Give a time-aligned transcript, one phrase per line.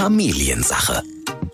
[0.00, 1.02] Familiensache.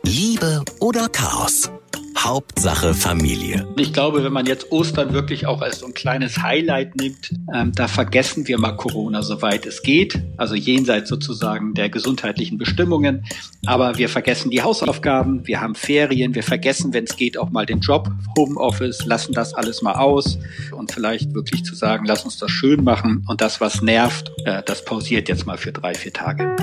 [0.04, 1.68] Liebe oder Chaos?
[2.16, 3.66] Hauptsache Familie.
[3.76, 7.72] Ich glaube, wenn man jetzt Ostern wirklich auch als so ein kleines Highlight nimmt, ähm,
[7.74, 10.22] da vergessen wir mal Corona, soweit es geht.
[10.36, 13.24] Also jenseits sozusagen der gesundheitlichen Bestimmungen.
[13.66, 17.66] Aber wir vergessen die Hausaufgaben, wir haben Ferien, wir vergessen, wenn es geht, auch mal
[17.66, 18.08] den Job,
[18.38, 20.38] Homeoffice, lassen das alles mal aus
[20.70, 24.62] und vielleicht wirklich zu sagen, lass uns das schön machen und das, was nervt, äh,
[24.64, 26.54] das pausiert jetzt mal für drei, vier Tage.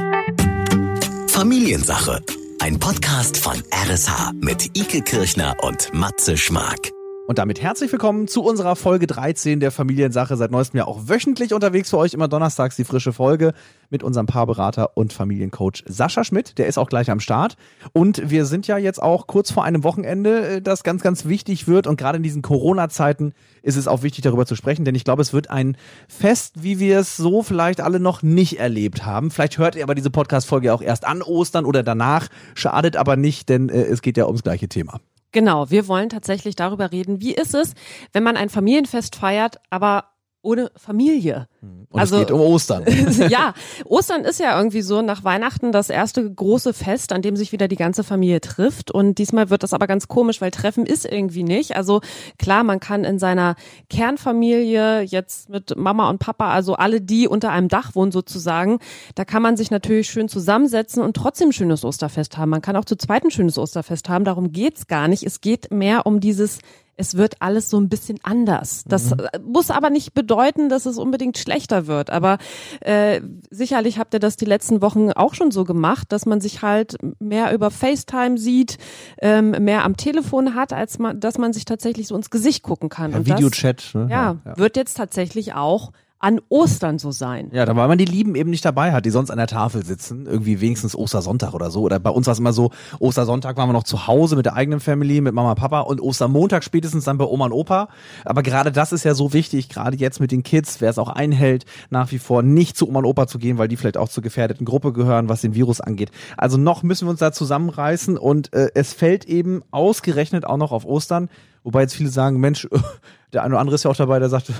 [1.44, 2.22] Familiensache.
[2.60, 6.94] Ein Podcast von RSH mit Ike Kirchner und Matze Schmark.
[7.34, 10.38] Und damit herzlich willkommen zu unserer Folge 13 der Familiensache.
[10.38, 13.54] Seit neuestem Jahr auch wöchentlich unterwegs für euch, immer donnerstags die frische Folge
[13.90, 16.60] mit unserem Paarberater und Familiencoach Sascha Schmidt.
[16.60, 17.56] Der ist auch gleich am Start.
[17.92, 21.68] Und wir sind ja jetzt auch kurz vor einem Wochenende, äh, das ganz, ganz wichtig
[21.68, 21.88] wird.
[21.88, 25.24] Und gerade in diesen Corona-Zeiten ist es auch wichtig, darüber zu sprechen, denn ich glaube,
[25.24, 25.76] es wird ein
[26.08, 29.32] Fest, wie wir es so vielleicht alle noch nicht erlebt haben.
[29.32, 32.28] Vielleicht hört ihr aber diese Podcast-Folge auch erst an Ostern oder danach.
[32.54, 35.00] Schadet aber nicht, denn äh, es geht ja ums gleiche Thema.
[35.34, 37.74] Genau, wir wollen tatsächlich darüber reden, wie ist es,
[38.14, 40.13] wenn man ein Familienfest feiert, aber
[40.44, 41.48] ohne Familie.
[41.62, 42.84] Und also, es geht um Ostern.
[43.30, 43.54] ja,
[43.86, 47.68] Ostern ist ja irgendwie so nach Weihnachten das erste große Fest, an dem sich wieder
[47.68, 48.92] die ganze Familie trifft.
[48.92, 51.76] Und diesmal wird das aber ganz komisch, weil Treffen ist irgendwie nicht.
[51.76, 52.02] Also
[52.38, 53.56] klar, man kann in seiner
[53.90, 58.80] Kernfamilie jetzt mit Mama und Papa, also alle, die unter einem Dach wohnen sozusagen,
[59.16, 62.50] da kann man sich natürlich schön zusammensetzen und trotzdem ein schönes Osterfest haben.
[62.50, 64.26] Man kann auch zu zweit ein schönes Osterfest haben.
[64.26, 65.24] Darum geht's gar nicht.
[65.24, 66.60] Es geht mehr um dieses
[66.96, 68.84] es wird alles so ein bisschen anders.
[68.88, 69.28] Das mhm.
[69.46, 72.10] muss aber nicht bedeuten, dass es unbedingt schlechter wird.
[72.10, 72.38] Aber
[72.82, 76.62] äh, sicherlich habt ihr das die letzten Wochen auch schon so gemacht, dass man sich
[76.62, 78.78] halt mehr über FaceTime sieht,
[79.22, 82.90] ähm, mehr am Telefon hat, als man, dass man sich tatsächlich so ins Gesicht gucken
[82.90, 83.12] kann.
[83.12, 83.92] Ja, Videochat.
[83.94, 84.08] Ne?
[84.10, 85.92] Ja, ja, wird jetzt tatsächlich auch
[86.24, 87.50] an Ostern so sein.
[87.52, 89.84] Ja, da weil man die Lieben eben nicht dabei hat, die sonst an der Tafel
[89.84, 91.82] sitzen, irgendwie wenigstens Ostersonntag oder so.
[91.82, 94.54] Oder bei uns war es immer so, Ostersonntag waren wir noch zu Hause mit der
[94.54, 97.90] eigenen Family, mit Mama, Papa und Ostermontag spätestens dann bei Oma und Opa.
[98.24, 101.10] Aber gerade das ist ja so wichtig, gerade jetzt mit den Kids, wer es auch
[101.10, 104.08] einhält, nach wie vor nicht zu Oma und Opa zu gehen, weil die vielleicht auch
[104.08, 106.10] zur gefährdeten Gruppe gehören, was den Virus angeht.
[106.38, 110.72] Also noch müssen wir uns da zusammenreißen und äh, es fällt eben ausgerechnet auch noch
[110.72, 111.28] auf Ostern
[111.64, 112.68] Wobei jetzt viele sagen, Mensch,
[113.34, 114.52] der eine oder andere ist ja auch dabei, der sagt,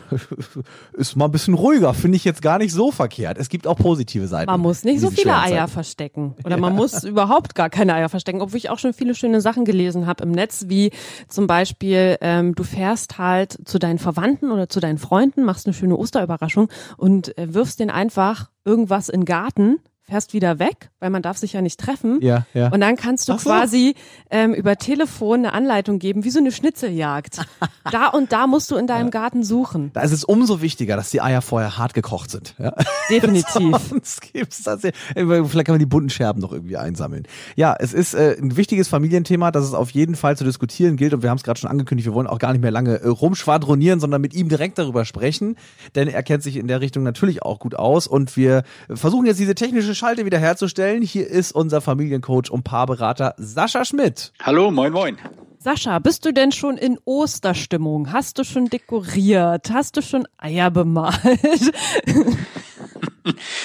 [0.94, 3.38] ist mal ein bisschen ruhiger, finde ich jetzt gar nicht so verkehrt.
[3.38, 4.50] Es gibt auch positive Seiten.
[4.50, 6.36] Man muss nicht so viele Eier verstecken.
[6.44, 6.62] Oder ja.
[6.62, 10.08] man muss überhaupt gar keine Eier verstecken, obwohl ich auch schon viele schöne Sachen gelesen
[10.08, 10.92] habe im Netz, wie
[11.28, 15.74] zum Beispiel, ähm, du fährst halt zu deinen Verwandten oder zu deinen Freunden, machst eine
[15.74, 21.10] schöne Osterüberraschung und äh, wirfst den einfach irgendwas in den Garten fährst wieder weg, weil
[21.10, 22.20] man darf sich ja nicht treffen.
[22.22, 22.68] Ja, ja.
[22.70, 23.50] Und dann kannst du so.
[23.50, 23.96] quasi
[24.30, 27.40] ähm, über Telefon eine Anleitung geben, wie so eine Schnitzeljagd.
[27.92, 29.12] da und da musst du in deinem ja.
[29.12, 29.92] Garten suchen.
[29.94, 32.54] Da ist es umso wichtiger, dass die Eier vorher hart gekocht sind.
[32.60, 32.74] Ja?
[33.10, 33.78] Definitiv.
[33.90, 37.24] Sonst gibt's das ja, vielleicht kann man die bunten Scherben noch irgendwie einsammeln.
[37.56, 41.14] Ja, es ist äh, ein wichtiges Familienthema, das es auf jeden Fall zu diskutieren gilt.
[41.14, 43.08] Und wir haben es gerade schon angekündigt, wir wollen auch gar nicht mehr lange äh,
[43.08, 45.56] rumschwadronieren, sondern mit ihm direkt darüber sprechen.
[45.96, 48.06] Denn er kennt sich in der Richtung natürlich auch gut aus.
[48.06, 51.02] Und wir versuchen jetzt diese technische technische Schalte wiederherzustellen.
[51.02, 54.34] Hier ist unser Familiencoach und Paarberater Sascha Schmidt.
[54.42, 55.18] Hallo, moin, moin.
[55.60, 58.12] Sascha, bist du denn schon in Osterstimmung?
[58.12, 59.70] Hast du schon dekoriert?
[59.72, 61.16] Hast du schon Eier bemalt?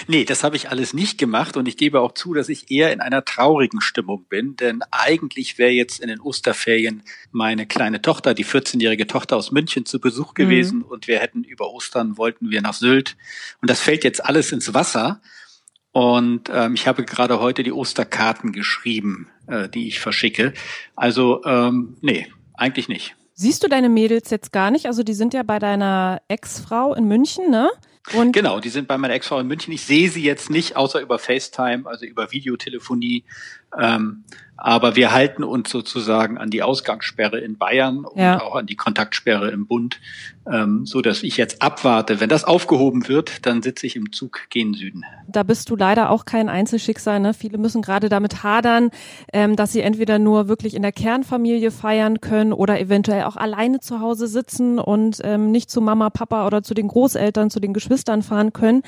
[0.07, 2.93] nee, das habe ich alles nicht gemacht und ich gebe auch zu, dass ich eher
[2.93, 7.03] in einer traurigen Stimmung bin, denn eigentlich wäre jetzt in den Osterferien
[7.33, 10.85] meine kleine Tochter, die 14-jährige Tochter aus München zu Besuch gewesen mhm.
[10.85, 13.17] und wir hätten über Ostern wollten wir nach Sylt
[13.61, 15.21] und das fällt jetzt alles ins Wasser
[15.99, 20.53] und ähm, ich habe gerade heute die Osterkarten geschrieben, äh, die ich verschicke.
[20.95, 23.17] Also, ähm, nee, eigentlich nicht.
[23.35, 24.87] Siehst du deine Mädels jetzt gar nicht?
[24.87, 27.69] Also die sind ja bei deiner Ex-Frau in München, ne?
[28.15, 29.73] Und genau, die sind bei meiner Ex-Frau in München.
[29.73, 33.25] Ich sehe sie jetzt nicht, außer über FaceTime, also über Videotelefonie.
[33.77, 34.23] Ähm,
[34.61, 38.43] aber wir halten uns sozusagen an die Ausgangssperre in Bayern und ja.
[38.43, 40.01] auch an die Kontaktsperre im Bund,
[40.51, 42.19] ähm, so dass ich jetzt abwarte.
[42.19, 45.05] Wenn das aufgehoben wird, dann sitze ich im Zug gen Süden.
[45.29, 47.21] Da bist du leider auch kein Einzelschicksal.
[47.21, 47.35] Ne?
[47.35, 48.91] Viele müssen gerade damit hadern,
[49.33, 53.79] ähm, dass sie entweder nur wirklich in der Kernfamilie feiern können oder eventuell auch alleine
[53.79, 57.75] zu Hause sitzen und ähm, nicht zu Mama, Papa oder zu den Großeltern, zu den
[57.75, 58.83] Geschwistern fahren können.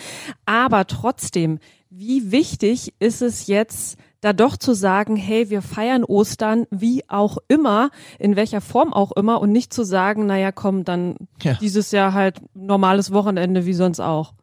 [0.46, 6.66] Aber trotzdem, wie wichtig ist es jetzt, da doch zu sagen, hey, wir feiern Ostern
[6.70, 11.16] wie auch immer, in welcher Form auch immer und nicht zu sagen, naja, komm, dann
[11.42, 11.54] ja.
[11.54, 14.34] dieses Jahr halt normales Wochenende wie sonst auch.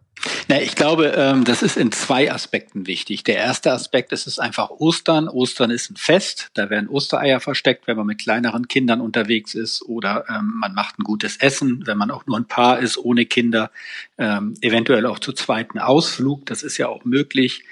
[0.48, 3.24] Na, ich glaube, ähm, das ist in zwei Aspekten wichtig.
[3.24, 5.28] Der erste Aspekt ist es einfach Ostern.
[5.28, 6.50] Ostern ist ein Fest.
[6.54, 11.00] Da werden Ostereier versteckt, wenn man mit kleineren Kindern unterwegs ist oder ähm, man macht
[11.00, 13.72] ein gutes Essen, wenn man auch nur ein Paar ist ohne Kinder.
[14.18, 16.46] Ähm, eventuell auch zu zweiten Ausflug.
[16.46, 17.64] Das ist ja auch möglich.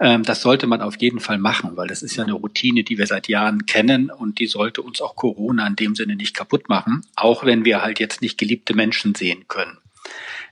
[0.00, 2.98] Ähm, das sollte man auf jeden Fall machen, weil das ist ja eine Routine, die
[2.98, 6.68] wir seit Jahren kennen und die sollte uns auch Corona in dem Sinne nicht kaputt
[6.68, 9.78] machen, auch wenn wir halt jetzt nicht geliebte Menschen sehen können.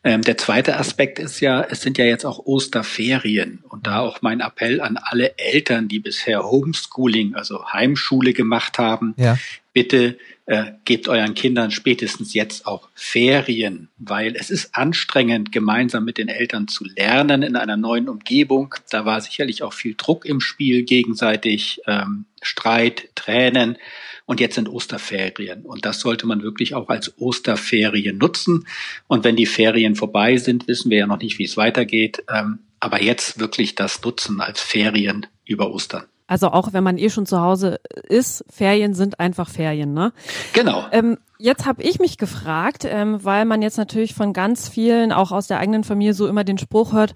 [0.05, 4.21] Ähm, der zweite Aspekt ist ja, es sind ja jetzt auch Osterferien und da auch
[4.21, 9.39] mein Appell an alle Eltern, die bisher Homeschooling, also Heimschule gemacht haben, ja.
[9.73, 16.19] bitte äh, gebt euren Kindern spätestens jetzt auch Ferien, weil es ist anstrengend, gemeinsam mit
[16.19, 18.75] den Eltern zu lernen in einer neuen Umgebung.
[18.91, 23.79] Da war sicherlich auch viel Druck im Spiel, gegenseitig ähm, Streit, Tränen.
[24.27, 25.63] Und jetzt sind Osterferien.
[25.63, 28.67] Und das sollte man wirklich auch als Osterferien nutzen.
[29.09, 32.25] Und wenn die Ferien vorbei sind, wissen wir ja noch nicht, wie es weitergeht.
[32.29, 36.05] Ähm, aber jetzt wirklich das nutzen als Ferien über Ostern.
[36.27, 37.79] Also auch wenn man eh schon zu Hause
[38.09, 40.13] ist, Ferien sind einfach Ferien, ne?
[40.55, 40.87] Genau.
[40.91, 45.31] Ähm, jetzt habe ich mich gefragt, ähm, weil man jetzt natürlich von ganz vielen, auch
[45.31, 47.13] aus der eigenen Familie, so immer den Spruch hört,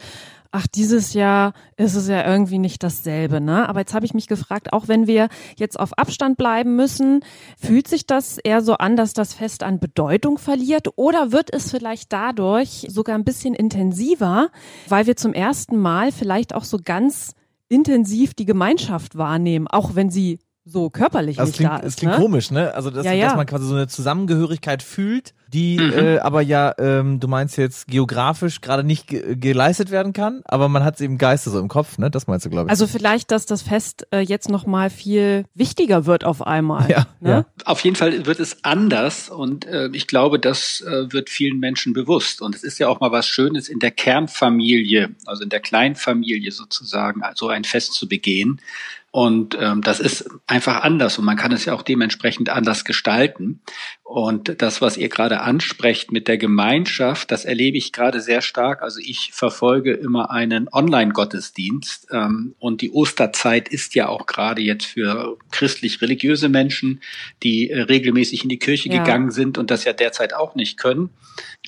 [0.57, 3.69] ach, dieses Jahr ist es ja irgendwie nicht dasselbe, ne?
[3.69, 7.21] Aber jetzt habe ich mich gefragt, auch wenn wir jetzt auf Abstand bleiben müssen,
[7.59, 11.71] fühlt sich das eher so an, dass das Fest an Bedeutung verliert oder wird es
[11.71, 14.49] vielleicht dadurch sogar ein bisschen intensiver,
[14.89, 17.35] weil wir zum ersten Mal vielleicht auch so ganz
[17.69, 21.87] intensiv die Gemeinschaft wahrnehmen, auch wenn sie so körperlich also nicht klingt, da ist.
[21.87, 22.21] Es klingt ne?
[22.21, 22.75] komisch, ne?
[22.75, 23.27] Also dass, Ja, ja.
[23.27, 25.93] dass man quasi so eine Zusammengehörigkeit fühlt, die Mhm.
[25.93, 30.69] äh, aber ja, ähm, du meinst jetzt geografisch gerade nicht ge geleistet werden kann, aber
[30.69, 32.11] man hat es eben Geiste so im Kopf, ne?
[32.11, 32.71] Das meinst du, glaube ich.
[32.71, 36.91] Also vielleicht, dass das Fest äh, jetzt noch mal viel wichtiger wird auf einmal.
[36.91, 37.31] Ja, ne?
[37.31, 37.47] ja.
[37.65, 41.93] Auf jeden Fall wird es anders und äh, ich glaube, das äh, wird vielen Menschen
[41.93, 42.43] bewusst.
[42.43, 46.51] Und es ist ja auch mal was Schönes in der Kernfamilie, also in der Kleinfamilie
[46.51, 48.61] sozusagen, so ein Fest zu begehen.
[49.17, 53.63] Und ähm, das ist einfach anders und man kann es ja auch dementsprechend anders gestalten.
[54.09, 58.81] Und das, was ihr gerade ansprecht mit der Gemeinschaft, das erlebe ich gerade sehr stark.
[58.81, 64.87] Also ich verfolge immer einen Online-Gottesdienst ähm, und die Osterzeit ist ja auch gerade jetzt
[64.87, 67.01] für christlich-religiöse Menschen,
[67.43, 68.99] die äh, regelmäßig in die Kirche Ja.
[68.99, 71.11] gegangen sind und das ja derzeit auch nicht können.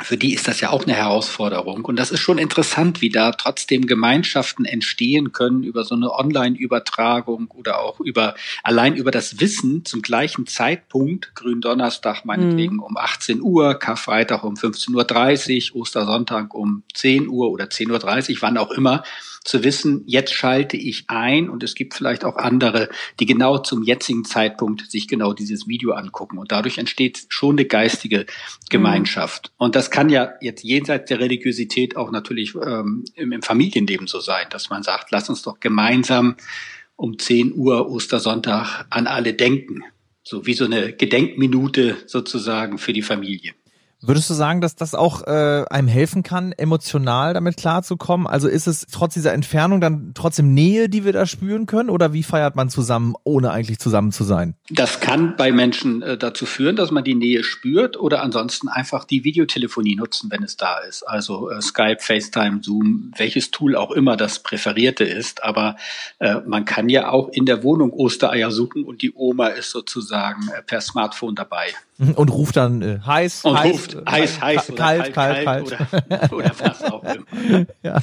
[0.00, 1.84] Für die ist das ja auch eine Herausforderung.
[1.84, 7.50] Und das ist schon interessant, wie da trotzdem Gemeinschaften entstehen können über so eine Online-Übertragung
[7.50, 13.74] oder auch über, allein über das Wissen zum gleichen Zeitpunkt, Gründonnerstag meinetwegen um 18 Uhr,
[13.74, 19.02] Karfreitag um 15.30 Uhr, Ostersonntag um 10 Uhr oder 10.30 Uhr, wann auch immer,
[19.44, 23.82] zu wissen, jetzt schalte ich ein und es gibt vielleicht auch andere, die genau zum
[23.82, 26.36] jetzigen Zeitpunkt sich genau dieses Video angucken.
[26.38, 28.26] Und dadurch entsteht schon eine geistige
[28.68, 29.50] Gemeinschaft.
[29.56, 34.20] Und das kann ja jetzt jenseits der Religiosität auch natürlich ähm, im, im Familienleben so
[34.20, 36.36] sein, dass man sagt, lass uns doch gemeinsam
[36.96, 39.82] um 10 Uhr Ostersonntag an alle denken.
[40.22, 43.54] So wie so eine Gedenkminute sozusagen für die Familie.
[44.00, 48.28] Würdest du sagen, dass das auch äh, einem helfen kann, emotional damit klarzukommen?
[48.28, 51.90] Also ist es trotz dieser Entfernung dann trotzdem Nähe, die wir da spüren können?
[51.90, 54.54] Oder wie feiert man zusammen, ohne eigentlich zusammen zu sein?
[54.70, 59.04] Das kann bei Menschen äh, dazu führen, dass man die Nähe spürt oder ansonsten einfach
[59.04, 61.02] die Videotelefonie nutzen, wenn es da ist.
[61.02, 65.42] Also äh, Skype, FaceTime, Zoom, welches Tool auch immer das präferierte ist.
[65.42, 65.74] Aber
[66.20, 70.48] äh, man kann ja auch in der Wohnung Ostereier suchen und die Oma ist sozusagen
[70.56, 71.74] äh, per Smartphone dabei.
[71.98, 76.30] Und ruft dann äh, heiß, Und heiß, ruft heiß, heiß oder kalt, kalt, kalt, kalt.
[76.30, 77.66] Oder, oder was auch immer.
[77.82, 78.00] Ja.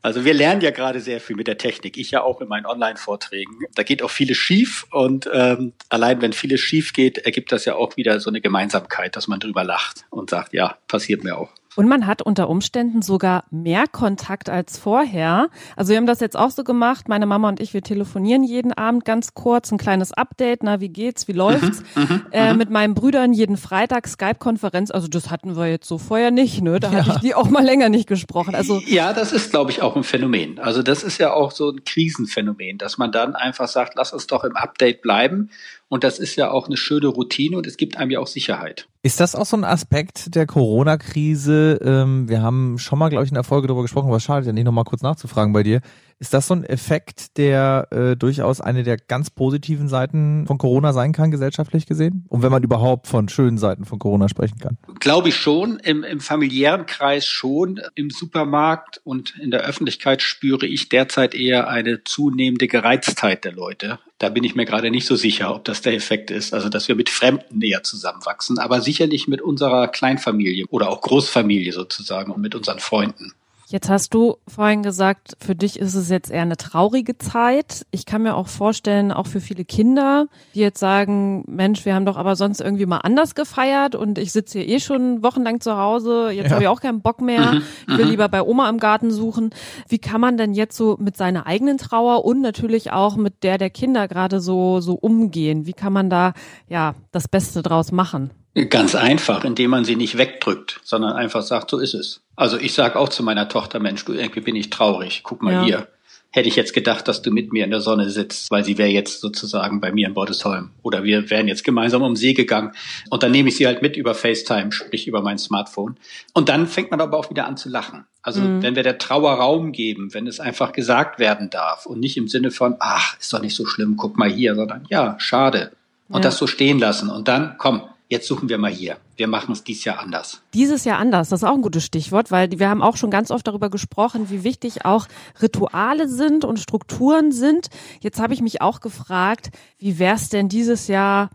[0.00, 1.96] Also wir lernen ja gerade sehr viel mit der Technik.
[1.96, 3.58] Ich ja auch in meinen Online-Vorträgen.
[3.74, 7.74] Da geht auch vieles schief und ähm, allein wenn vieles schief geht, ergibt das ja
[7.74, 11.50] auch wieder so eine Gemeinsamkeit, dass man drüber lacht und sagt, ja, passiert mir auch.
[11.78, 15.48] Und man hat unter Umständen sogar mehr Kontakt als vorher.
[15.76, 17.08] Also wir haben das jetzt auch so gemacht.
[17.08, 20.64] Meine Mama und ich, wir telefonieren jeden Abend ganz kurz, ein kleines Update.
[20.64, 21.28] Na, wie geht's?
[21.28, 21.84] Wie läuft's?
[22.32, 24.90] äh, mit meinen Brüdern jeden Freitag Skype-Konferenz.
[24.90, 26.80] Also das hatten wir jetzt so vorher nicht, ne?
[26.80, 28.56] Da hatte ich die auch mal länger nicht gesprochen.
[28.56, 30.58] Also Ja, das ist, glaube ich, auch ein Phänomen.
[30.58, 34.26] Also das ist ja auch so ein Krisenphänomen, dass man dann einfach sagt, lass uns
[34.26, 35.50] doch im Update bleiben.
[35.88, 38.88] Und das ist ja auch eine schöne Routine und es gibt einem ja auch Sicherheit.
[39.08, 41.80] Ist das auch so ein Aspekt der Corona-Krise?
[41.82, 44.52] Ähm, wir haben schon mal, glaube ich, in der Folge darüber gesprochen, aber schade, ja
[44.52, 45.80] nicht nochmal kurz nachzufragen bei dir.
[46.18, 50.92] Ist das so ein Effekt, der äh, durchaus eine der ganz positiven Seiten von Corona
[50.92, 52.26] sein kann, gesellschaftlich gesehen?
[52.28, 54.76] Und wenn man überhaupt von schönen Seiten von Corona sprechen kann?
[55.00, 60.66] Glaube ich schon, im, im familiären Kreis schon, im Supermarkt und in der Öffentlichkeit spüre
[60.66, 64.00] ich derzeit eher eine zunehmende Gereiztheit der Leute.
[64.18, 66.88] Da bin ich mir gerade nicht so sicher, ob das der Effekt ist, also dass
[66.88, 72.40] wir mit Fremden näher zusammenwachsen, aber sicherlich mit unserer Kleinfamilie oder auch Großfamilie sozusagen und
[72.40, 73.32] mit unseren Freunden.
[73.70, 77.84] Jetzt hast du vorhin gesagt, für dich ist es jetzt eher eine traurige Zeit.
[77.90, 82.06] Ich kann mir auch vorstellen, auch für viele Kinder, die jetzt sagen, Mensch, wir haben
[82.06, 85.76] doch aber sonst irgendwie mal anders gefeiert und ich sitze hier eh schon wochenlang zu
[85.76, 86.52] Hause, jetzt ja.
[86.52, 87.62] habe ich auch keinen Bock mehr, mhm.
[87.88, 88.10] ich will mhm.
[88.12, 89.50] lieber bei Oma im Garten suchen.
[89.86, 93.58] Wie kann man denn jetzt so mit seiner eigenen Trauer und natürlich auch mit der
[93.58, 95.66] der Kinder gerade so, so umgehen?
[95.66, 96.32] Wie kann man da,
[96.70, 98.30] ja, das Beste draus machen?
[98.70, 102.22] Ganz einfach, indem man sie nicht wegdrückt, sondern einfach sagt, so ist es.
[102.38, 105.22] Also ich sage auch zu meiner Tochter, Mensch, du irgendwie bin ich traurig.
[105.24, 105.64] Guck mal ja.
[105.64, 105.88] hier.
[106.30, 108.90] Hätte ich jetzt gedacht, dass du mit mir in der Sonne sitzt, weil sie wäre
[108.90, 110.70] jetzt sozusagen bei mir in Bordesholm.
[110.82, 112.74] Oder wir wären jetzt gemeinsam um See gegangen.
[113.10, 115.96] Und dann nehme ich sie halt mit über FaceTime, sprich über mein Smartphone.
[116.32, 118.04] Und dann fängt man aber auch wieder an zu lachen.
[118.22, 118.62] Also mhm.
[118.62, 122.28] wenn wir der Trauer Raum geben, wenn es einfach gesagt werden darf und nicht im
[122.28, 125.72] Sinne von, ach, ist doch nicht so schlimm, guck mal hier, sondern ja, schade.
[126.08, 126.20] Und ja.
[126.20, 127.10] das so stehen lassen.
[127.10, 128.96] Und dann, komm, jetzt suchen wir mal hier.
[129.16, 130.42] Wir machen es dieses Jahr anders.
[130.54, 133.30] Dieses Jahr anders, das ist auch ein gutes Stichwort, weil wir haben auch schon ganz
[133.30, 135.06] oft darüber gesprochen, wie wichtig auch
[135.40, 137.68] Rituale sind und Strukturen sind.
[138.00, 141.30] Jetzt habe ich mich auch gefragt, wie wäre es denn dieses Jahr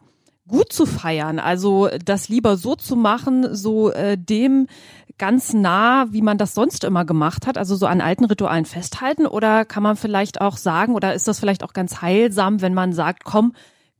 [0.48, 1.40] gut zu feiern?
[1.40, 4.68] Also das lieber so zu machen, so äh, dem
[5.20, 9.28] ganz nah, wie man das sonst immer gemacht hat, also so an alten Ritualen festhalten?
[9.28, 12.94] Oder kann man vielleicht auch sagen, oder ist das vielleicht auch ganz heilsam, wenn man
[12.94, 13.54] sagt, komm,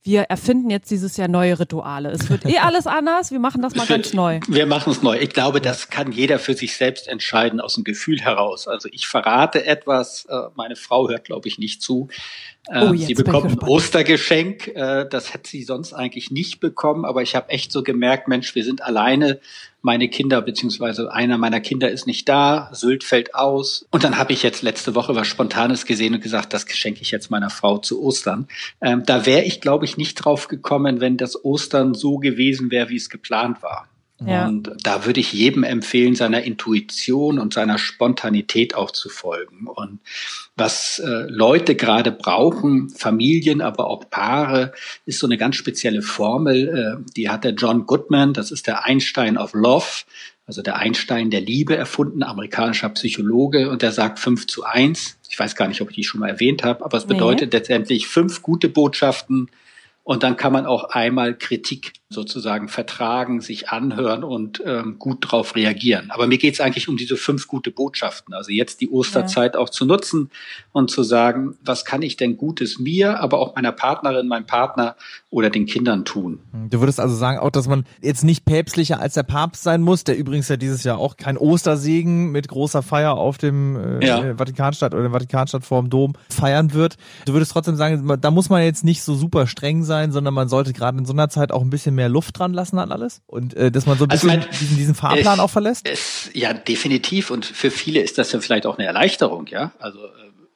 [0.04, 2.12] wir erfinden jetzt dieses Jahr neue Rituale.
[2.12, 4.42] Es wird eh alles anders, wir machen das mal ganz neu.
[4.50, 5.18] Wir machen es neu.
[5.18, 8.68] Ich glaube, das kann jeder für sich selbst entscheiden aus dem Gefühl heraus.
[8.68, 12.10] Also ich verrate etwas, äh, meine Frau hört, glaube ich, nicht zu.
[12.70, 17.22] Oh, ähm, sie bekommt ein Ostergeschenk, äh, das hätte sie sonst eigentlich nicht bekommen, aber
[17.22, 19.42] ich habe echt so gemerkt, Mensch, wir sind alleine,
[19.82, 24.32] meine Kinder beziehungsweise einer meiner Kinder ist nicht da, Sylt fällt aus und dann habe
[24.32, 27.80] ich jetzt letzte Woche was Spontanes gesehen und gesagt, das geschenke ich jetzt meiner Frau
[27.80, 28.48] zu Ostern.
[28.80, 32.88] Ähm, da wäre ich, glaube ich, nicht drauf gekommen, wenn das Ostern so gewesen wäre,
[32.88, 33.90] wie es geplant war.
[34.28, 34.48] Ja.
[34.48, 39.68] Und da würde ich jedem empfehlen, seiner Intuition und seiner Spontanität auch zu folgen.
[39.68, 40.00] Und
[40.56, 44.74] was äh, Leute gerade brauchen, Familien, aber auch Paare,
[45.06, 46.68] ist so eine ganz spezielle Formel.
[47.04, 50.04] Äh, die hat der John Goodman, das ist der Einstein of Love,
[50.46, 53.70] also der Einstein der Liebe erfunden, amerikanischer Psychologe.
[53.70, 55.18] Und der sagt fünf zu eins.
[55.30, 57.58] Ich weiß gar nicht, ob ich die schon mal erwähnt habe, aber es bedeutet nee.
[57.58, 59.50] letztendlich fünf gute Botschaften,
[60.04, 65.56] und dann kann man auch einmal Kritik sozusagen vertragen, sich anhören und ähm, gut drauf
[65.56, 66.12] reagieren.
[66.12, 68.34] Aber mir geht es eigentlich um diese fünf gute Botschaften.
[68.34, 69.60] Also jetzt die Osterzeit ja.
[69.60, 70.30] auch zu nutzen
[70.72, 74.96] und zu sagen, was kann ich denn Gutes mir, aber auch meiner Partnerin, meinem Partner
[75.30, 76.40] oder den Kindern tun.
[76.70, 80.04] Du würdest also sagen auch, dass man jetzt nicht päpstlicher als der Papst sein muss,
[80.04, 84.38] der übrigens ja dieses Jahr auch kein Ostersegen mit großer Feier auf dem äh, ja.
[84.38, 86.98] Vatikanstadt oder der Vatikanstadt vor dem Dom feiern wird.
[87.26, 90.50] Du würdest trotzdem sagen, da muss man jetzt nicht so super streng sein, sondern man
[90.50, 93.22] sollte gerade in so einer Zeit auch ein bisschen mehr Luft dran lassen an alles
[93.28, 95.50] und äh, dass man so ein also bisschen also mein, diesen, diesen Fahrplan es, auch
[95.50, 95.88] verlässt.
[95.88, 99.72] Es, ja, definitiv und für viele ist das ja vielleicht auch eine Erleichterung, ja.
[99.80, 100.10] Also äh,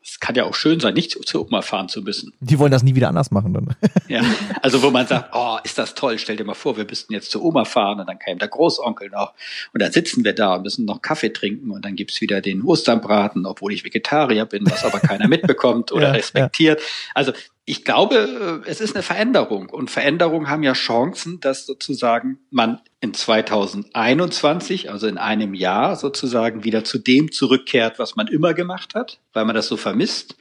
[0.09, 2.33] es kann ja auch schön sein, nicht zur Oma fahren zu müssen.
[2.39, 3.75] Die wollen das nie wieder anders machen dann.
[4.07, 4.21] ja,
[4.61, 7.29] also wo man sagt, oh, ist das toll, stell dir mal vor, wir müssten jetzt
[7.29, 9.33] zur Oma fahren und dann käme der Großonkel noch
[9.73, 12.61] und dann sitzen wir da und müssen noch Kaffee trinken und dann gibt's wieder den
[12.63, 16.79] Osternbraten, obwohl ich Vegetarier bin, was aber keiner mitbekommt oder ja, respektiert.
[16.79, 16.85] Ja.
[17.13, 17.33] Also
[17.69, 23.13] ich glaube, es ist eine Veränderung und Veränderungen haben ja Chancen, dass sozusagen man in
[23.13, 29.19] 2021, also in einem Jahr sozusagen wieder zu dem zurückkehrt, was man immer gemacht hat,
[29.33, 30.37] weil man das so vermisst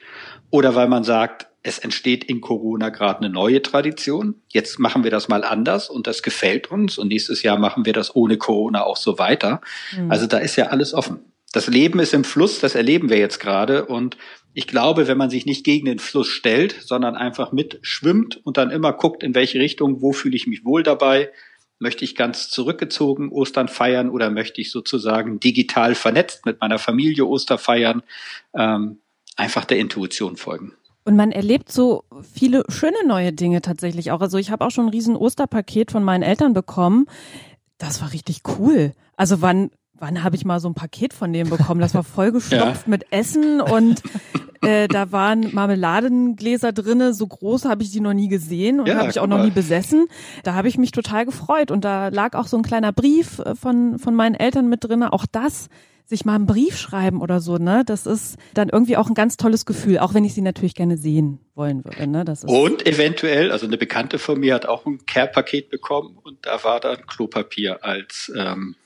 [0.51, 4.37] oder weil man sagt, es entsteht in Corona gerade eine neue Tradition.
[4.53, 7.93] Jetzt machen wir das mal anders und das gefällt uns und nächstes Jahr machen wir
[7.93, 9.61] das ohne Corona auch so weiter.
[9.97, 10.13] Mhm.
[10.13, 11.25] Also da ist ja alles offen.
[11.57, 14.19] Das Leben ist im Fluss, das erleben wir jetzt gerade und
[14.53, 18.71] ich glaube, wenn man sich nicht gegen den Fluss stellt, sondern einfach mitschwimmt und dann
[18.71, 21.31] immer guckt, in welche Richtung, wo fühle ich mich wohl dabei,
[21.79, 27.25] möchte ich ganz zurückgezogen Ostern feiern oder möchte ich sozusagen digital vernetzt mit meiner Familie
[27.25, 28.03] Oster feiern,
[28.53, 28.99] ähm,
[29.37, 30.75] einfach der Intuition folgen.
[31.07, 34.21] Und man erlebt so viele schöne neue Dinge tatsächlich auch.
[34.21, 37.07] Also ich habe auch schon ein riesen Osterpaket von meinen Eltern bekommen.
[37.79, 38.93] Das war richtig cool.
[39.17, 41.81] Also wann wann habe ich mal so ein Paket von denen bekommen?
[41.81, 42.53] Das war vollgestopft
[42.87, 42.91] ja.
[42.91, 44.03] mit Essen und
[44.63, 48.97] äh, da waren Marmeladengläser drinne, so groß habe ich die noch nie gesehen und ja,
[48.97, 50.07] habe ich auch noch nie besessen.
[50.43, 53.55] Da habe ich mich total gefreut und da lag auch so ein kleiner Brief äh,
[53.55, 55.13] von von meinen Eltern mit drinne.
[55.13, 55.69] Auch das
[56.07, 57.83] sich mal einen Brief schreiben oder so, ne?
[57.85, 60.97] Das ist dann irgendwie auch ein ganz tolles Gefühl, auch wenn ich sie natürlich gerne
[60.97, 62.25] sehen wollen würde, ne?
[62.25, 66.47] Das ist und eventuell, also eine Bekannte von mir hat auch ein Care-Paket bekommen und
[66.47, 68.77] da war dann Klopapier als ähm,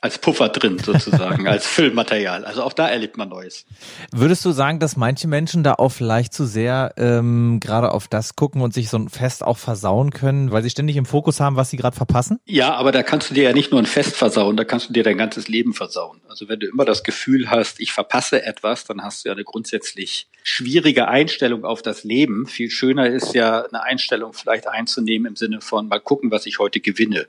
[0.00, 2.44] als Puffer drin sozusagen, als Füllmaterial.
[2.44, 3.66] Also auch da erlebt man Neues.
[4.12, 8.36] Würdest du sagen, dass manche Menschen da auch vielleicht zu sehr ähm, gerade auf das
[8.36, 11.56] gucken und sich so ein Fest auch versauen können, weil sie ständig im Fokus haben,
[11.56, 12.40] was sie gerade verpassen?
[12.46, 14.92] Ja, aber da kannst du dir ja nicht nur ein Fest versauen, da kannst du
[14.92, 16.20] dir dein ganzes Leben versauen.
[16.28, 19.44] Also wenn du immer das Gefühl hast, ich verpasse etwas, dann hast du ja eine
[19.44, 22.46] grundsätzlich schwierige Einstellung auf das Leben.
[22.46, 26.58] Viel schöner ist ja eine Einstellung vielleicht einzunehmen im Sinne von mal gucken, was ich
[26.58, 27.26] heute gewinne.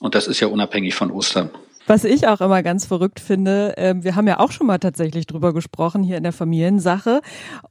[0.00, 1.50] Und das ist ja unabhängig von Ostern.
[1.86, 5.26] Was ich auch immer ganz verrückt finde, äh, wir haben ja auch schon mal tatsächlich
[5.26, 7.20] drüber gesprochen hier in der Familiensache.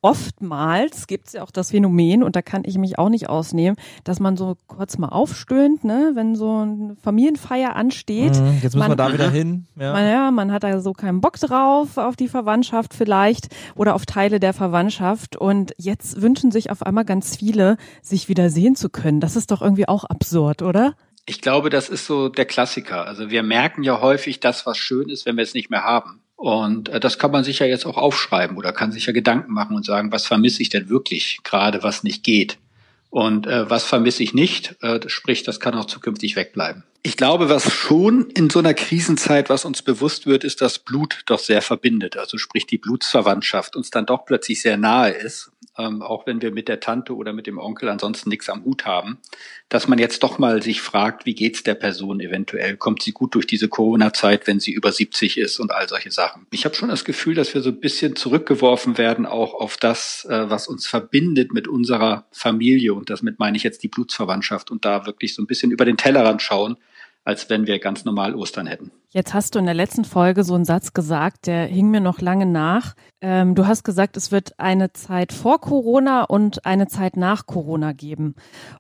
[0.02, 3.78] Oftmals gibt es ja auch das Phänomen, und da kann ich mich auch nicht ausnehmen,
[4.04, 8.36] dass man so kurz mal aufstöhnt, ne, wenn so eine Familienfeier ansteht.
[8.40, 9.66] Mhm, jetzt müssen man, wir da wieder hin.
[9.80, 9.94] Ja.
[9.94, 14.06] Man, ja, man hat da so keinen Bock drauf auf die Verwandtschaft vielleicht oder auf
[14.06, 15.36] Teile der Verwandtschaft.
[15.36, 19.20] Und jetzt wünschen sich auf einmal ganz viele, sich wieder sehen zu können.
[19.20, 20.96] Das ist doch irgendwie auch absurd, oder?
[21.26, 23.06] Ich glaube, das ist so der Klassiker.
[23.06, 26.22] Also wir merken ja häufig das, was schön ist, wenn wir es nicht mehr haben.
[26.36, 29.54] Und äh, das kann man sich ja jetzt auch aufschreiben oder kann sich ja Gedanken
[29.54, 32.58] machen und sagen, was vermisse ich denn wirklich gerade, was nicht geht?
[33.12, 34.76] Und äh, was vermisse ich nicht?
[34.82, 36.84] Äh, sprich, das kann auch zukünftig wegbleiben.
[37.04, 41.22] Ich glaube, was schon in so einer Krisenzeit, was uns bewusst wird, ist, dass Blut
[41.26, 42.18] doch sehr verbindet.
[42.18, 46.52] Also sprich, die Blutsverwandtschaft uns dann doch plötzlich sehr nahe ist ähm, auch wenn wir
[46.52, 49.20] mit der Tante oder mit dem Onkel ansonsten nichts am Hut haben,
[49.70, 52.78] dass man jetzt doch mal sich fragt, wie geht's der Person eventuell?
[52.78, 56.46] Kommt sie gut durch diese Corona-Zeit, wenn sie über 70 ist und all solche Sachen?
[56.52, 60.26] Ich habe schon das Gefühl, dass wir so ein bisschen zurückgeworfen werden auch auf das,
[60.30, 64.86] äh, was uns verbindet mit unserer Familie und damit meine ich jetzt die Blutsverwandtschaft und
[64.86, 66.78] da wirklich so ein bisschen über den Tellerrand schauen
[67.24, 68.92] als wenn wir ganz normal Ostern hätten.
[69.14, 72.22] Jetzt hast du in der letzten Folge so einen Satz gesagt, der hing mir noch
[72.22, 72.96] lange nach.
[73.20, 77.92] Ähm, du hast gesagt, es wird eine Zeit vor Corona und eine Zeit nach Corona
[77.92, 78.36] geben.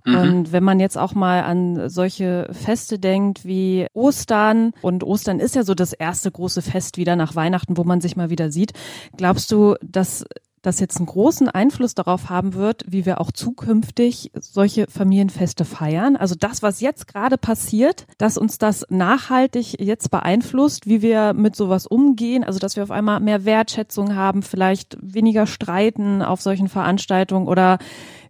[0.05, 0.15] Mhm.
[0.15, 5.55] Und wenn man jetzt auch mal an solche Feste denkt wie Ostern, und Ostern ist
[5.55, 8.71] ja so das erste große Fest wieder nach Weihnachten, wo man sich mal wieder sieht,
[9.17, 10.25] glaubst du, dass
[10.61, 16.15] das jetzt einen großen Einfluss darauf haben wird, wie wir auch zukünftig solche Familienfeste feiern.
[16.15, 21.55] Also das, was jetzt gerade passiert, dass uns das nachhaltig jetzt beeinflusst, wie wir mit
[21.55, 22.43] sowas umgehen.
[22.43, 27.79] Also dass wir auf einmal mehr Wertschätzung haben, vielleicht weniger streiten auf solchen Veranstaltungen oder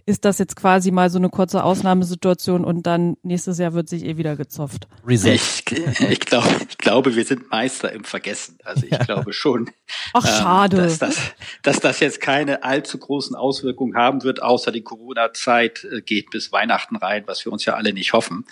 [0.05, 4.05] ist das jetzt quasi mal so eine kurze Ausnahmesituation und dann nächstes Jahr wird sich
[4.05, 4.87] eh wieder gezopft.
[5.05, 5.35] Reset.
[5.35, 8.57] Ich, ich, glaube, ich glaube, wir sind Meister im Vergessen.
[8.63, 9.03] Also ich ja.
[9.03, 9.69] glaube schon,
[10.13, 10.77] Ach, ähm, schade.
[10.77, 11.17] dass, das,
[11.63, 16.51] dass das jetzt keine allzu großen Auswirkungen haben wird, außer die Corona-Zeit äh, geht bis
[16.51, 18.45] Weihnachten rein, was wir uns ja alle nicht hoffen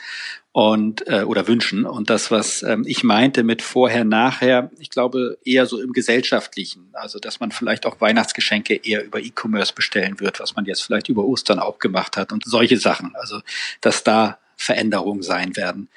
[0.60, 1.86] und äh, oder wünschen.
[1.86, 6.90] Und das, was ähm, ich meinte mit vorher, nachher, ich glaube eher so im Gesellschaftlichen.
[6.92, 11.08] Also dass man vielleicht auch Weihnachtsgeschenke eher über E-Commerce bestellen wird, was man jetzt vielleicht
[11.08, 13.16] über Ostern auch gemacht hat und solche Sachen.
[13.16, 13.40] Also
[13.80, 15.88] dass da Veränderungen sein werden.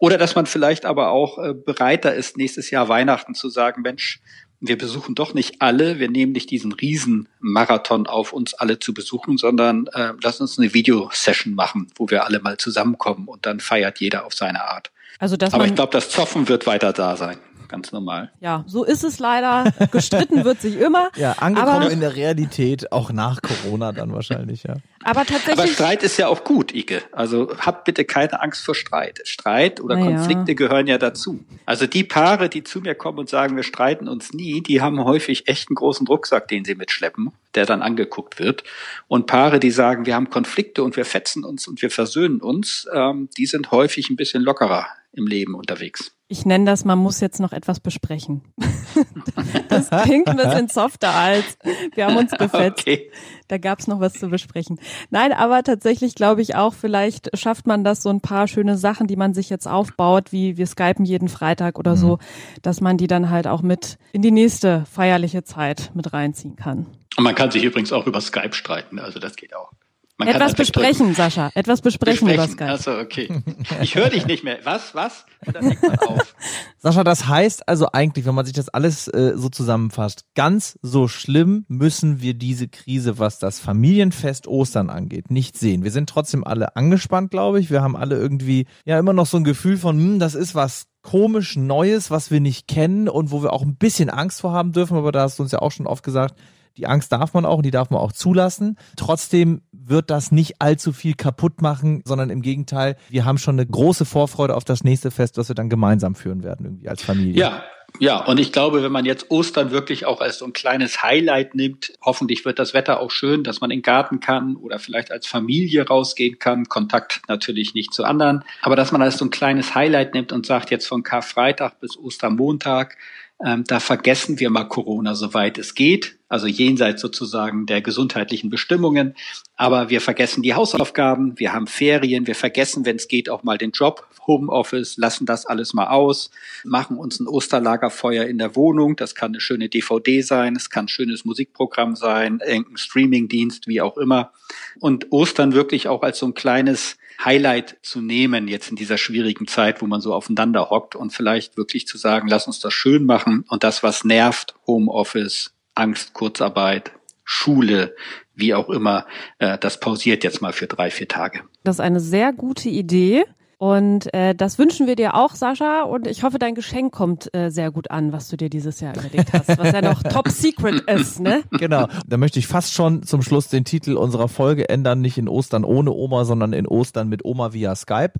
[0.00, 4.18] Oder dass man vielleicht aber auch äh, bereiter ist, nächstes Jahr Weihnachten zu sagen, Mensch,
[4.60, 9.38] wir besuchen doch nicht alle, wir nehmen nicht diesen Riesenmarathon auf, uns alle zu besuchen,
[9.38, 14.00] sondern äh, lass uns eine Videosession machen, wo wir alle mal zusammenkommen und dann feiert
[14.00, 14.90] jeder auf seine Art.
[15.18, 17.38] Also, dass Aber ich glaube, das Zoffen wird weiter da sein
[17.70, 18.32] ganz normal.
[18.40, 19.72] Ja, so ist es leider.
[19.92, 21.10] Gestritten wird sich immer.
[21.20, 24.76] Ja, angekommen aber, in der Realität, auch nach Corona dann wahrscheinlich, ja.
[25.04, 25.58] Aber tatsächlich.
[25.58, 27.02] Aber Streit ist ja auch gut, Ike.
[27.12, 29.20] Also habt bitte keine Angst vor Streit.
[29.24, 30.56] Streit oder Konflikte ja.
[30.56, 31.44] gehören ja dazu.
[31.66, 35.02] Also die Paare, die zu mir kommen und sagen, wir streiten uns nie, die haben
[35.04, 38.64] häufig echt einen großen Rucksack, den sie mitschleppen, der dann angeguckt wird.
[39.08, 42.86] Und Paare, die sagen, wir haben Konflikte und wir fetzen uns und wir versöhnen uns,
[42.94, 46.12] ähm, die sind häufig ein bisschen lockerer im Leben unterwegs.
[46.32, 48.42] Ich nenne das, man muss jetzt noch etwas besprechen.
[49.68, 51.58] das klingt ein bisschen softer als
[51.96, 52.82] wir haben uns gefetzt.
[52.82, 53.10] Okay.
[53.48, 54.78] Da gab's noch was zu besprechen.
[55.10, 59.08] Nein, aber tatsächlich glaube ich auch, vielleicht schafft man das so ein paar schöne Sachen,
[59.08, 62.00] die man sich jetzt aufbaut, wie wir skypen jeden Freitag oder mhm.
[62.00, 62.18] so,
[62.62, 66.86] dass man die dann halt auch mit in die nächste feierliche Zeit mit reinziehen kann.
[67.16, 69.72] Und man kann sich übrigens auch über Skype streiten, also das geht auch.
[70.20, 71.14] Man Etwas besprechen, drücken.
[71.14, 71.50] Sascha.
[71.54, 72.54] Etwas besprechen, besprechen.
[72.54, 72.90] über Skype.
[72.90, 73.42] Achso, okay.
[73.80, 74.58] Ich höre dich nicht mehr.
[74.64, 74.94] Was?
[74.94, 75.24] Was?
[75.46, 76.34] Und dann legt man auf.
[76.78, 81.08] Sascha, das heißt also eigentlich, wenn man sich das alles äh, so zusammenfasst, ganz so
[81.08, 85.84] schlimm müssen wir diese Krise, was das Familienfest Ostern angeht, nicht sehen.
[85.84, 87.70] Wir sind trotzdem alle angespannt, glaube ich.
[87.70, 90.84] Wir haben alle irgendwie ja immer noch so ein Gefühl von, hm, das ist was
[91.00, 94.72] komisch Neues, was wir nicht kennen und wo wir auch ein bisschen Angst vor haben
[94.72, 94.98] dürfen.
[94.98, 96.34] Aber da hast du uns ja auch schon oft gesagt,
[96.80, 98.78] die Angst darf man auch und die darf man auch zulassen.
[98.96, 103.66] Trotzdem wird das nicht allzu viel kaputt machen, sondern im Gegenteil, wir haben schon eine
[103.66, 107.38] große Vorfreude auf das nächste Fest, das wir dann gemeinsam führen werden, irgendwie als Familie.
[107.38, 107.64] Ja,
[107.98, 111.54] Ja, und ich glaube, wenn man jetzt Ostern wirklich auch als so ein kleines Highlight
[111.54, 115.10] nimmt, hoffentlich wird das Wetter auch schön, dass man in den Garten kann oder vielleicht
[115.10, 116.66] als Familie rausgehen kann.
[116.66, 120.46] Kontakt natürlich nicht zu anderen, aber dass man als so ein kleines Highlight nimmt und
[120.46, 122.96] sagt, jetzt von Karfreitag bis Ostermontag,
[123.44, 129.14] ähm, da vergessen wir mal Corona, soweit es geht, also jenseits sozusagen der gesundheitlichen Bestimmungen.
[129.56, 133.56] Aber wir vergessen die Hausaufgaben, wir haben Ferien, wir vergessen, wenn es geht, auch mal
[133.56, 136.30] den Job, Homeoffice, lassen das alles mal aus,
[136.64, 138.96] machen uns ein Osterlagerfeuer in der Wohnung.
[138.96, 143.80] Das kann eine schöne DVD sein, es kann ein schönes Musikprogramm sein, irgendein Streamingdienst, wie
[143.80, 144.32] auch immer.
[144.80, 149.46] Und Ostern wirklich auch als so ein kleines Highlight zu nehmen jetzt in dieser schwierigen
[149.46, 153.04] Zeit, wo man so aufeinander hockt und vielleicht wirklich zu sagen, lass uns das schön
[153.04, 156.92] machen und das, was nervt, Homeoffice, Angst, Kurzarbeit,
[157.24, 157.94] Schule,
[158.34, 159.06] wie auch immer,
[159.38, 161.42] äh, das pausiert jetzt mal für drei, vier Tage.
[161.62, 163.24] Das ist eine sehr gute Idee.
[163.60, 165.82] Und äh, das wünschen wir dir auch, Sascha.
[165.82, 168.96] Und ich hoffe, dein Geschenk kommt äh, sehr gut an, was du dir dieses Jahr
[168.96, 171.42] überlegt hast, was ja noch top secret ist, ne?
[171.50, 171.86] Genau.
[172.06, 175.64] Da möchte ich fast schon zum Schluss den Titel unserer Folge ändern, nicht in Ostern
[175.64, 178.14] ohne Oma, sondern in Ostern mit Oma via Skype.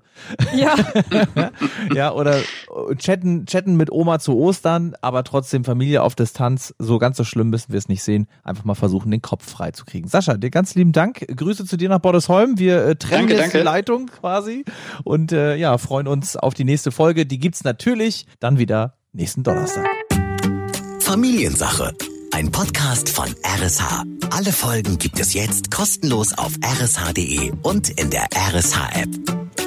[0.55, 0.75] Ja.
[1.95, 2.37] ja, oder
[2.97, 6.75] chatten, chatten mit Oma zu Ostern, aber trotzdem Familie auf Distanz.
[6.77, 8.27] So ganz so schlimm müssen wir es nicht sehen.
[8.43, 10.07] Einfach mal versuchen, den Kopf frei zu kriegen.
[10.07, 11.25] Sascha, dir ganz lieben Dank.
[11.35, 12.59] Grüße zu dir nach Bordesholm.
[12.59, 13.57] Wir äh, trennen Danke, jetzt danke.
[13.57, 14.65] die Leitung quasi.
[15.31, 17.25] Und äh, ja, freuen uns auf die nächste Folge.
[17.25, 19.87] Die gibt's natürlich dann wieder nächsten Donnerstag.
[20.99, 21.93] Familiensache.
[22.31, 24.03] Ein Podcast von RSH.
[24.29, 29.60] Alle Folgen gibt es jetzt kostenlos auf rsh.de und in der RSH-App.